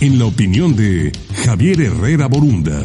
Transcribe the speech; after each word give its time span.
en 0.00 0.18
la 0.18 0.26
opinión 0.26 0.76
de 0.76 1.10
Javier 1.44 1.80
Herrera 1.80 2.28
Borunda. 2.28 2.84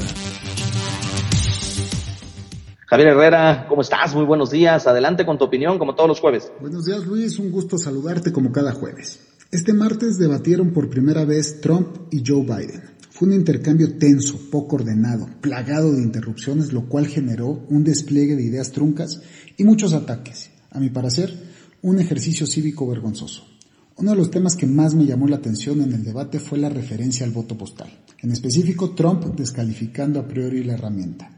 Javier 2.88 3.10
Herrera, 3.10 3.66
¿cómo 3.70 3.82
estás? 3.82 4.16
Muy 4.16 4.26
buenos 4.26 4.50
días. 4.50 4.88
Adelante 4.88 5.26
con 5.26 5.38
tu 5.38 5.46
opinión, 5.46 5.78
como 5.78 5.94
todos 5.94 6.08
los 6.08 6.20
jueves. 6.20 6.52
Buenos 6.60 6.86
días, 6.86 7.06
Luis. 7.06 7.38
Un 7.38 7.52
gusto 7.52 7.78
saludarte 7.78 8.32
como 8.32 8.52
cada 8.52 8.72
jueves. 8.72 9.20
Este 9.52 9.74
martes 9.74 10.18
debatieron 10.18 10.74
por 10.74 10.90
primera 10.90 11.24
vez 11.24 11.62
Trump 11.62 11.98
y 12.12 12.24
Joe 12.26 12.42
Biden. 12.42 12.84
Fue 13.12 13.28
un 13.28 13.36
intercambio 13.36 13.98
tenso, 14.00 14.50
poco 14.50 14.78
ordenado, 14.78 15.30
plagado 15.40 15.94
de 15.94 16.02
interrupciones, 16.02 16.74
lo 16.74 16.88
cual 16.88 17.06
generó 17.06 17.64
un 17.70 17.84
despliegue 17.84 18.36
de 18.36 18.44
ideas 18.44 18.72
truncas 18.72 19.22
y 19.56 19.64
muchos 19.64 19.94
ataques. 19.94 20.50
A 20.72 20.80
mi 20.80 20.90
parecer, 20.90 21.32
un 21.84 22.00
ejercicio 22.00 22.48
cívico 22.48 22.88
vergonzoso. 22.88 23.46
Uno 24.04 24.12
de 24.12 24.18
los 24.18 24.32
temas 24.32 24.58
que 24.58 24.68
más 24.68 24.96
me 24.96 25.06
llamó 25.06 25.30
la 25.30 25.38
atención 25.38 25.80
en 25.80 25.94
el 25.94 26.04
debate 26.04 26.38
fue 26.38 26.58
la 26.58 26.68
referencia 26.68 27.26
al 27.26 27.32
voto 27.32 27.58
postal. 27.58 27.88
En 28.20 28.32
específico, 28.32 28.90
Trump 28.90 29.24
descalificando 29.28 30.20
a 30.20 30.28
priori 30.28 30.62
la 30.62 30.74
herramienta. 30.74 31.32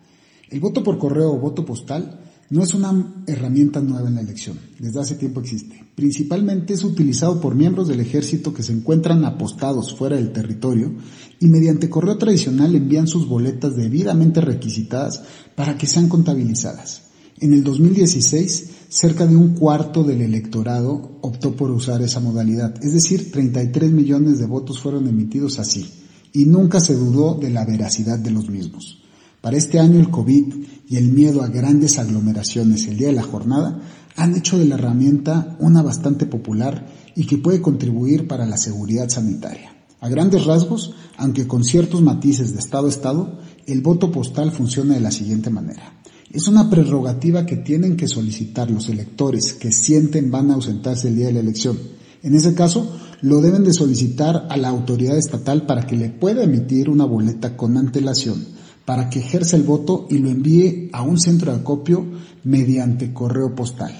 El 0.49 0.61
voto 0.61 0.81
por 0.81 0.97
correo 0.97 1.31
o 1.31 1.37
voto 1.37 1.63
postal 1.63 2.21
no 2.49 2.63
es 2.63 2.73
una 2.73 3.23
herramienta 3.27 3.81
nueva 3.81 4.07
en 4.07 4.15
la 4.15 4.21
elección, 4.21 4.57
desde 4.79 4.99
hace 4.99 5.13
tiempo 5.13 5.41
existe. 5.41 5.79
Principalmente 5.93 6.73
es 6.73 6.83
utilizado 6.83 7.39
por 7.39 7.53
miembros 7.53 7.87
del 7.87 7.99
ejército 7.99 8.51
que 8.51 8.63
se 8.63 8.73
encuentran 8.73 9.25
apostados 9.25 9.95
fuera 9.95 10.15
del 10.15 10.33
territorio 10.33 10.91
y 11.39 11.45
mediante 11.45 11.87
correo 11.87 12.17
tradicional 12.17 12.73
envían 12.73 13.05
sus 13.05 13.27
boletas 13.27 13.75
debidamente 13.75 14.41
requisitadas 14.41 15.21
para 15.53 15.77
que 15.77 15.85
sean 15.85 16.09
contabilizadas. 16.09 17.03
En 17.39 17.53
el 17.53 17.63
2016, 17.63 18.69
cerca 18.95 19.27
de 19.27 19.35
un 19.35 19.55
cuarto 19.55 20.05
del 20.05 20.21
electorado 20.21 21.19
optó 21.19 21.53
por 21.53 21.69
usar 21.69 22.01
esa 22.01 22.21
modalidad, 22.21 22.81
es 22.81 22.93
decir, 22.93 23.29
33 23.29 23.91
millones 23.91 24.39
de 24.39 24.45
votos 24.45 24.79
fueron 24.79 25.09
emitidos 25.09 25.59
así, 25.59 25.85
y 26.31 26.45
nunca 26.45 26.79
se 26.79 26.95
dudó 26.95 27.35
de 27.35 27.49
la 27.49 27.65
veracidad 27.65 28.17
de 28.17 28.31
los 28.31 28.49
mismos. 28.49 29.03
Para 29.41 29.57
este 29.57 29.79
año 29.79 29.99
el 29.99 30.09
COVID 30.09 30.55
y 30.87 30.95
el 30.95 31.11
miedo 31.11 31.43
a 31.43 31.49
grandes 31.49 31.99
aglomeraciones 31.99 32.87
el 32.87 32.95
día 32.95 33.07
de 33.07 33.15
la 33.15 33.23
jornada 33.23 33.81
han 34.15 34.33
hecho 34.33 34.57
de 34.57 34.63
la 34.63 34.75
herramienta 34.75 35.57
una 35.59 35.81
bastante 35.81 36.25
popular 36.25 36.87
y 37.17 37.25
que 37.25 37.37
puede 37.37 37.61
contribuir 37.61 38.29
para 38.29 38.45
la 38.45 38.55
seguridad 38.55 39.09
sanitaria. 39.09 39.75
A 39.99 40.07
grandes 40.07 40.45
rasgos, 40.45 40.93
aunque 41.17 41.47
con 41.47 41.65
ciertos 41.65 42.01
matices 42.01 42.53
de 42.53 42.59
estado 42.59 42.85
a 42.85 42.91
estado, 42.91 43.39
el 43.67 43.81
voto 43.81 44.09
postal 44.09 44.53
funciona 44.53 44.93
de 44.93 45.01
la 45.01 45.11
siguiente 45.11 45.49
manera. 45.49 45.99
Es 46.35 46.49
una 46.49 46.69
prerrogativa 46.69 47.45
que 47.45 47.55
tienen 47.55 47.95
que 47.95 48.09
solicitar 48.09 48.69
los 48.69 48.89
electores 48.89 49.53
que 49.53 49.71
sienten 49.71 50.29
van 50.31 50.51
a 50.51 50.55
ausentarse 50.55 51.07
el 51.07 51.15
día 51.15 51.27
de 51.27 51.31
la 51.31 51.39
elección. 51.39 51.79
En 52.23 52.35
ese 52.35 52.53
caso, 52.53 52.93
lo 53.21 53.39
deben 53.39 53.63
de 53.63 53.71
solicitar 53.71 54.45
a 54.49 54.57
la 54.57 54.67
autoridad 54.67 55.17
estatal 55.17 55.65
para 55.65 55.87
que 55.87 55.95
le 55.95 56.09
pueda 56.09 56.43
emitir 56.43 56.89
una 56.89 57.05
boleta 57.05 57.55
con 57.55 57.77
antelación 57.77 58.47
para 58.83 59.09
que 59.09 59.19
ejerza 59.19 59.55
el 59.55 59.63
voto 59.63 60.07
y 60.09 60.17
lo 60.17 60.29
envíe 60.29 60.89
a 60.91 61.03
un 61.03 61.21
centro 61.21 61.53
de 61.53 61.59
acopio 61.59 62.05
mediante 62.43 63.13
correo 63.13 63.55
postal. 63.55 63.93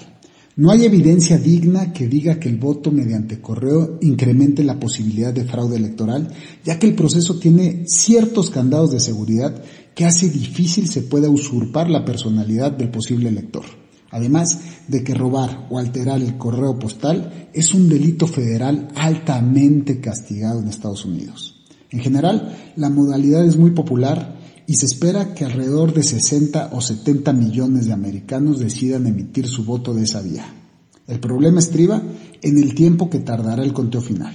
No 0.58 0.70
hay 0.70 0.86
evidencia 0.86 1.36
digna 1.36 1.92
que 1.92 2.08
diga 2.08 2.40
que 2.40 2.48
el 2.48 2.56
voto 2.56 2.90
mediante 2.90 3.42
correo 3.42 3.98
incremente 4.00 4.64
la 4.64 4.80
posibilidad 4.80 5.30
de 5.30 5.44
fraude 5.44 5.76
electoral, 5.76 6.32
ya 6.64 6.78
que 6.78 6.86
el 6.86 6.94
proceso 6.94 7.38
tiene 7.38 7.84
ciertos 7.86 8.48
candados 8.48 8.92
de 8.92 9.00
seguridad 9.00 9.62
que 9.94 10.06
hace 10.06 10.30
difícil 10.30 10.88
se 10.88 11.02
pueda 11.02 11.28
usurpar 11.28 11.90
la 11.90 12.06
personalidad 12.06 12.72
del 12.72 12.88
posible 12.88 13.28
elector. 13.28 13.64
Además 14.10 14.58
de 14.88 15.04
que 15.04 15.12
robar 15.12 15.66
o 15.68 15.78
alterar 15.78 16.22
el 16.22 16.38
correo 16.38 16.78
postal 16.78 17.50
es 17.52 17.74
un 17.74 17.90
delito 17.90 18.26
federal 18.26 18.88
altamente 18.94 20.00
castigado 20.00 20.60
en 20.60 20.68
Estados 20.68 21.04
Unidos. 21.04 21.66
En 21.90 22.00
general, 22.00 22.72
la 22.76 22.88
modalidad 22.88 23.44
es 23.44 23.58
muy 23.58 23.72
popular 23.72 24.35
y 24.66 24.74
se 24.74 24.86
espera 24.86 25.34
que 25.34 25.44
alrededor 25.44 25.94
de 25.94 26.02
60 26.02 26.70
o 26.72 26.80
70 26.80 27.32
millones 27.32 27.86
de 27.86 27.92
americanos 27.92 28.58
decidan 28.58 29.06
emitir 29.06 29.46
su 29.46 29.64
voto 29.64 29.94
de 29.94 30.02
esa 30.02 30.20
vía. 30.20 30.46
El 31.06 31.20
problema 31.20 31.60
estriba 31.60 32.02
en 32.42 32.58
el 32.58 32.74
tiempo 32.74 33.08
que 33.08 33.20
tardará 33.20 33.62
el 33.62 33.72
conteo 33.72 34.00
final, 34.00 34.34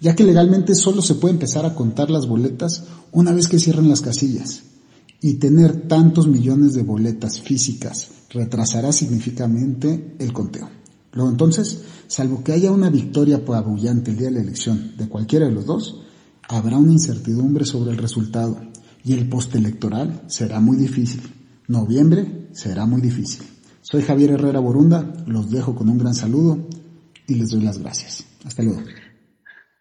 ya 0.00 0.14
que 0.14 0.24
legalmente 0.24 0.74
solo 0.74 1.00
se 1.00 1.14
puede 1.14 1.34
empezar 1.34 1.64
a 1.64 1.74
contar 1.74 2.10
las 2.10 2.26
boletas 2.26 2.84
una 3.12 3.32
vez 3.32 3.48
que 3.48 3.58
cierren 3.58 3.88
las 3.88 4.02
casillas, 4.02 4.62
y 5.22 5.34
tener 5.34 5.88
tantos 5.88 6.28
millones 6.28 6.74
de 6.74 6.82
boletas 6.82 7.40
físicas 7.40 8.08
retrasará 8.30 8.92
significativamente 8.92 10.14
el 10.18 10.32
conteo. 10.32 10.68
Luego 11.12 11.30
entonces, 11.30 11.80
salvo 12.06 12.44
que 12.44 12.52
haya 12.52 12.70
una 12.70 12.88
victoria 12.88 13.36
apabullante 13.36 14.10
el 14.10 14.18
día 14.18 14.28
de 14.28 14.34
la 14.34 14.40
elección 14.40 14.94
de 14.96 15.08
cualquiera 15.08 15.46
de 15.46 15.52
los 15.52 15.66
dos, 15.66 16.02
habrá 16.48 16.78
una 16.78 16.92
incertidumbre 16.92 17.64
sobre 17.64 17.90
el 17.90 17.98
resultado 17.98 18.69
y 19.04 19.14
el 19.14 19.28
postelectoral 19.28 20.22
será 20.26 20.60
muy 20.60 20.76
difícil. 20.76 21.22
Noviembre 21.68 22.48
será 22.52 22.86
muy 22.86 23.00
difícil. 23.00 23.46
Soy 23.80 24.02
Javier 24.02 24.32
Herrera 24.32 24.60
Borunda, 24.60 25.12
los 25.26 25.50
dejo 25.50 25.74
con 25.74 25.88
un 25.88 25.98
gran 25.98 26.14
saludo 26.14 26.68
y 27.26 27.34
les 27.34 27.50
doy 27.50 27.62
las 27.62 27.78
gracias. 27.78 28.24
Hasta 28.44 28.62
luego. 28.62 28.82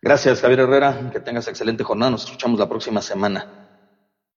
Gracias 0.01 0.41
Javier 0.41 0.61
Herrera, 0.61 1.09
que 1.11 1.19
tengas 1.19 1.47
excelente 1.47 1.83
jornada, 1.83 2.11
nos 2.11 2.23
escuchamos 2.23 2.59
la 2.59 2.69
próxima 2.69 3.01
semana. 3.01 3.58